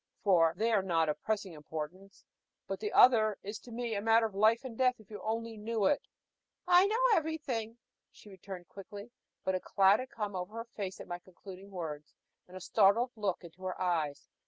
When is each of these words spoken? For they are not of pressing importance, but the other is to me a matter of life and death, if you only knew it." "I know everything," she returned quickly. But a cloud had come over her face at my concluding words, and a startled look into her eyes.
For 0.23 0.55
they 0.57 0.71
are 0.71 0.81
not 0.81 1.09
of 1.09 1.21
pressing 1.21 1.53
importance, 1.53 2.25
but 2.65 2.79
the 2.79 2.91
other 2.91 3.37
is 3.43 3.59
to 3.59 3.71
me 3.71 3.93
a 3.93 4.01
matter 4.01 4.25
of 4.25 4.33
life 4.33 4.63
and 4.65 4.75
death, 4.75 4.95
if 4.99 5.11
you 5.11 5.21
only 5.21 5.57
knew 5.57 5.85
it." 5.85 6.07
"I 6.67 6.87
know 6.87 6.97
everything," 7.13 7.77
she 8.11 8.31
returned 8.31 8.67
quickly. 8.67 9.11
But 9.43 9.53
a 9.53 9.59
cloud 9.59 9.99
had 9.99 10.09
come 10.09 10.35
over 10.35 10.55
her 10.55 10.65
face 10.75 10.99
at 10.99 11.07
my 11.07 11.19
concluding 11.19 11.69
words, 11.69 12.15
and 12.47 12.57
a 12.57 12.61
startled 12.61 13.11
look 13.15 13.43
into 13.43 13.63
her 13.65 13.79
eyes. 13.79 14.27